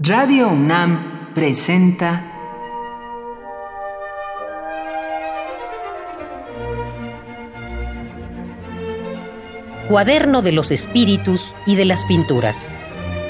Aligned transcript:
Radio 0.00 0.50
UNAM 0.50 1.34
presenta 1.34 2.22
Cuaderno 9.88 10.40
de 10.40 10.52
los 10.52 10.70
Espíritus 10.70 11.52
y 11.66 11.74
de 11.74 11.84
las 11.84 12.04
Pinturas 12.04 12.68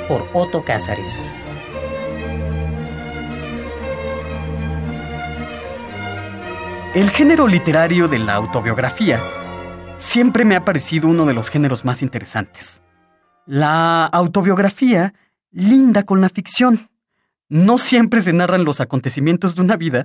por 0.08 0.28
Otto 0.34 0.62
Cázares. 0.62 1.22
El 6.94 7.08
género 7.08 7.48
literario 7.48 8.08
de 8.08 8.18
la 8.18 8.34
autobiografía 8.34 9.22
siempre 9.96 10.44
me 10.44 10.54
ha 10.54 10.66
parecido 10.66 11.08
uno 11.08 11.24
de 11.24 11.32
los 11.32 11.48
géneros 11.48 11.86
más 11.86 12.02
interesantes. 12.02 12.82
La 13.46 14.04
autobiografía 14.04 15.14
linda 15.50 16.04
con 16.04 16.20
la 16.20 16.28
ficción. 16.28 16.88
No 17.48 17.78
siempre 17.78 18.22
se 18.22 18.32
narran 18.32 18.64
los 18.64 18.80
acontecimientos 18.80 19.54
de 19.54 19.62
una 19.62 19.76
vida 19.76 20.04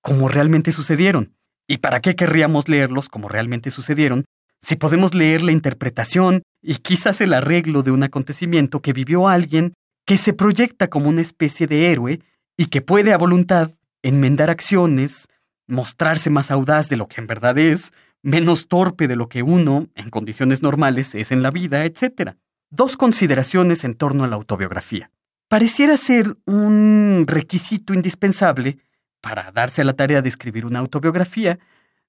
como 0.00 0.28
realmente 0.28 0.72
sucedieron. 0.72 1.34
¿Y 1.66 1.78
para 1.78 2.00
qué 2.00 2.14
querríamos 2.14 2.68
leerlos 2.68 3.08
como 3.08 3.28
realmente 3.28 3.70
sucedieron 3.70 4.24
si 4.64 4.76
podemos 4.76 5.14
leer 5.14 5.42
la 5.42 5.52
interpretación 5.52 6.42
y 6.62 6.76
quizás 6.76 7.20
el 7.20 7.34
arreglo 7.34 7.82
de 7.82 7.90
un 7.90 8.02
acontecimiento 8.02 8.80
que 8.80 8.94
vivió 8.94 9.28
alguien 9.28 9.74
que 10.06 10.16
se 10.16 10.32
proyecta 10.32 10.88
como 10.88 11.10
una 11.10 11.20
especie 11.20 11.66
de 11.66 11.90
héroe 11.92 12.20
y 12.56 12.66
que 12.66 12.80
puede 12.80 13.12
a 13.12 13.18
voluntad 13.18 13.72
enmendar 14.02 14.48
acciones, 14.48 15.28
mostrarse 15.66 16.30
más 16.30 16.50
audaz 16.50 16.88
de 16.88 16.96
lo 16.96 17.08
que 17.08 17.20
en 17.20 17.26
verdad 17.26 17.58
es, 17.58 17.92
menos 18.22 18.66
torpe 18.68 19.06
de 19.06 19.16
lo 19.16 19.28
que 19.28 19.42
uno, 19.42 19.88
en 19.94 20.08
condiciones 20.08 20.62
normales, 20.62 21.14
es 21.14 21.30
en 21.30 21.42
la 21.42 21.50
vida, 21.50 21.84
etc. 21.84 22.36
Dos 22.76 22.96
consideraciones 22.96 23.84
en 23.84 23.94
torno 23.94 24.24
a 24.24 24.26
la 24.26 24.34
autobiografía. 24.34 25.12
Pareciera 25.46 25.96
ser 25.96 26.36
un 26.44 27.24
requisito 27.24 27.94
indispensable 27.94 28.78
para 29.20 29.52
darse 29.52 29.82
a 29.82 29.84
la 29.84 29.92
tarea 29.92 30.22
de 30.22 30.28
escribir 30.28 30.66
una 30.66 30.80
autobiografía, 30.80 31.60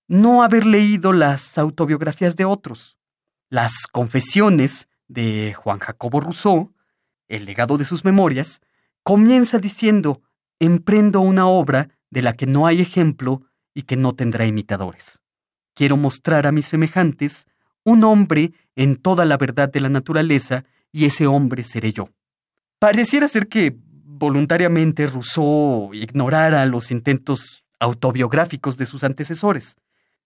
no 0.08 0.42
haber 0.42 0.66
leído 0.66 1.14
las 1.14 1.60
autobiografías 1.60 2.36
de 2.36 2.46
otros. 2.46 2.98
Las 3.48 3.86
confesiones 3.86 4.90
de 5.08 5.54
Juan 5.54 5.78
Jacobo 5.78 6.20
Rousseau, 6.20 6.74
el 7.28 7.46
legado 7.46 7.78
de 7.78 7.86
sus 7.86 8.04
memorias, 8.04 8.60
comienza 9.04 9.60
diciendo, 9.60 10.24
emprendo 10.58 11.22
una 11.22 11.46
obra 11.46 11.90
de 12.10 12.24
la 12.24 12.34
que 12.34 12.48
no 12.48 12.66
hay 12.66 12.82
ejemplo 12.82 13.44
y 13.76 13.84
que 13.84 13.98
no 13.98 14.16
tendrá 14.16 14.48
imitadores. 14.48 15.22
Quiero 15.76 15.96
mostrar 15.96 16.48
a 16.48 16.52
mis 16.52 16.66
semejantes 16.66 17.46
un 17.86 18.04
hombre 18.04 18.52
en 18.76 18.98
toda 18.98 19.24
la 19.24 19.38
verdad 19.38 19.72
de 19.72 19.80
la 19.80 19.90
naturaleza, 19.90 20.66
y 20.92 21.06
ese 21.06 21.28
hombre 21.28 21.64
seré 21.64 21.94
yo. 21.94 22.10
Pareciera 22.80 23.28
ser 23.28 23.48
que 23.48 23.78
voluntariamente 23.78 25.08
Rousseau 25.08 25.94
ignorara 25.94 26.66
los 26.66 26.92
intentos 26.92 27.64
autobiográficos 27.80 28.78
de 28.78 28.86
sus 28.86 29.04
antecesores. 29.04 29.78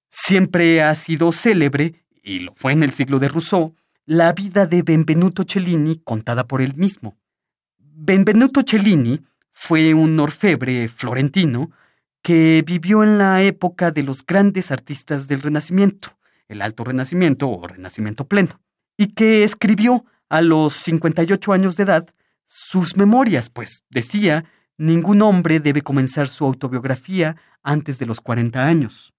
Siempre 0.09 0.81
ha 0.81 0.95
sido 0.95 1.31
célebre, 1.31 2.03
y 2.23 2.39
lo 2.39 2.53
fue 2.55 2.71
en 2.71 2.83
el 2.83 2.91
siglo 2.91 3.19
de 3.19 3.27
Rousseau, 3.27 3.75
la 4.05 4.33
vida 4.33 4.65
de 4.65 4.81
Benvenuto 4.81 5.43
Cellini 5.47 5.97
contada 5.97 6.47
por 6.47 6.61
él 6.61 6.75
mismo. 6.75 7.17
Benvenuto 7.77 8.61
Cellini 8.65 9.21
fue 9.51 9.93
un 9.93 10.19
orfebre 10.19 10.87
florentino 10.87 11.71
que 12.21 12.63
vivió 12.65 13.03
en 13.03 13.17
la 13.17 13.41
época 13.43 13.91
de 13.91 14.03
los 14.03 14.25
grandes 14.25 14.71
artistas 14.71 15.27
del 15.27 15.41
Renacimiento 15.41 16.18
el 16.49 16.61
Alto 16.61 16.83
Renacimiento 16.83 17.49
o 17.49 17.65
Renacimiento 17.65 18.27
Pleno, 18.27 18.59
y 18.97 19.13
que 19.13 19.43
escribió 19.43 20.03
a 20.27 20.41
los 20.41 20.73
58 20.73 21.53
años 21.53 21.77
de 21.77 21.83
edad 21.83 22.09
sus 22.47 22.97
memorias, 22.97 23.49
pues 23.49 23.83
decía, 23.89 24.45
ningún 24.77 25.21
hombre 25.21 25.59
debe 25.59 25.81
comenzar 25.81 26.27
su 26.27 26.45
autobiografía 26.45 27.37
antes 27.63 27.99
de 27.99 28.05
los 28.05 28.19
40 28.21 28.65
años. 28.65 29.13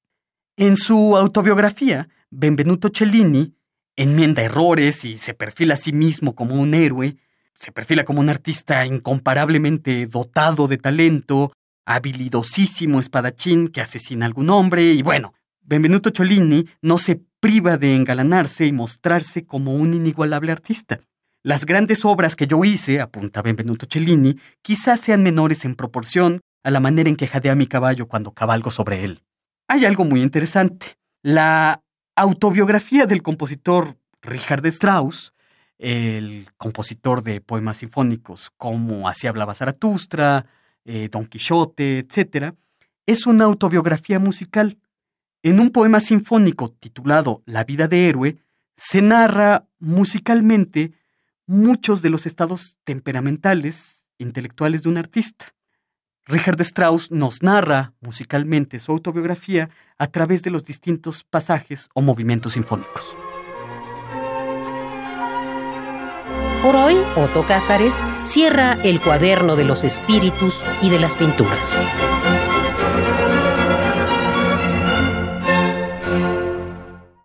En 0.57 0.77
su 0.77 1.17
autobiografía, 1.17 2.09
Benvenuto 2.31 2.91
Cellini 2.93 3.55
enmienda 3.97 4.43
errores 4.43 5.05
y 5.05 5.19
se 5.19 5.35
perfila 5.35 5.75
a 5.75 5.77
sí 5.77 5.93
mismo 5.93 6.35
como 6.35 6.55
un 6.55 6.75
héroe, 6.75 7.17
se 7.55 7.73
perfila 7.73 8.05
como 8.05 8.21
un 8.21 8.31
artista 8.31 8.87
incomparablemente 8.87 10.07
dotado 10.07 10.67
de 10.67 10.79
talento, 10.79 11.53
habilidosísimo 11.85 13.01
espadachín 13.01 13.69
que 13.69 13.81
asesina 13.81 14.25
a 14.25 14.29
algún 14.29 14.51
hombre 14.51 14.93
y 14.93 15.03
bueno, 15.03 15.35
Benvenuto 15.63 16.11
Cellini 16.11 16.67
no 16.83 16.99
se 16.99 17.21
priva 17.41 17.77
de 17.77 17.95
engalanarse 17.95 18.67
y 18.67 18.73
mostrarse 18.73 19.45
como 19.45 19.75
un 19.75 19.95
inigualable 19.95 20.53
artista. 20.53 21.01
Las 21.43 21.65
grandes 21.65 22.05
obras 22.05 22.37
que 22.37 22.47
yo 22.47 22.65
hice, 22.65 23.01
apunta 23.01 23.41
Benvenuto 23.41 23.87
Cellini, 23.91 24.37
quizás 24.63 25.01
sean 25.01 25.23
menores 25.23 25.65
en 25.65 25.75
proporción 25.75 26.41
a 26.63 26.71
la 26.71 26.81
manera 26.81 27.09
en 27.09 27.17
que 27.17 27.27
jadea 27.27 27.55
mi 27.55 27.67
caballo 27.67 28.07
cuando 28.07 28.33
cabalgo 28.33 28.71
sobre 28.71 29.05
él. 29.05 29.23
Hay 29.69 29.85
algo 29.85 30.05
muy 30.05 30.23
interesante. 30.23 30.97
La 31.23 31.81
autobiografía 32.15 33.07
del 33.07 33.23
compositor 33.23 33.97
Richard 34.21 34.67
Strauss, 34.67 35.33
el 35.79 36.49
compositor 36.59 37.23
de 37.23 37.41
poemas 37.41 37.79
sinfónicos 37.79 38.51
como 38.57 39.09
Así 39.09 39.27
hablaba 39.27 39.55
Zaratustra, 39.55 40.45
eh, 40.85 41.09
Don 41.11 41.27
Quijote, 41.27 42.01
etc., 42.01 42.55
es 43.07 43.27
una 43.27 43.45
autobiografía 43.45 44.19
musical 44.19 44.77
en 45.43 45.61
un 45.61 45.71
poema 45.71 46.01
sinfónico 46.01 46.71
titulado 46.71 47.43
La 47.47 47.65
vida 47.65 47.89
de 47.89 48.09
héroe, 48.09 48.37
se 48.77 49.03
narra 49.03 49.67
musicalmente 49.79 50.93
muchos 51.47 52.03
de 52.03 52.11
los 52.11 52.27
estados 52.27 52.77
temperamentales, 52.85 54.07
intelectuales 54.19 54.83
de 54.83 54.89
un 54.89 54.99
artista. 54.99 55.55
Richard 56.27 56.61
Strauss 56.61 57.11
nos 57.11 57.43
narra 57.43 57.93
musicalmente 58.01 58.79
su 58.79 58.93
autobiografía 58.93 59.71
a 59.99 60.07
través 60.07 60.43
de 60.43 60.51
los 60.51 60.65
distintos 60.65 61.25
pasajes 61.25 61.89
o 61.95 62.01
movimientos 62.01 62.53
sinfónicos. 62.53 63.17
Por 66.63 66.77
hoy, 66.77 66.95
Otto 67.17 67.47
Cázares 67.47 68.01
cierra 68.25 68.75
el 68.85 69.01
cuaderno 69.01 69.57
de 69.57 69.65
los 69.65 69.83
espíritus 69.83 70.63
y 70.83 70.91
de 70.91 71.01
las 71.01 71.17
pinturas. 71.17 71.83